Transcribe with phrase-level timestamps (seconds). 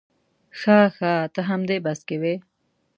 [0.59, 2.35] ښه ښه ته همدې بس کې وې.